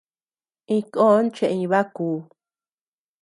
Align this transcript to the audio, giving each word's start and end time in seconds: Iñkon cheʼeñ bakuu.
Iñkon 0.75 1.23
cheʼeñ 1.35 1.61
bakuu. 1.71 2.17